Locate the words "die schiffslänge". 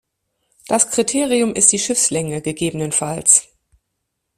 1.71-2.41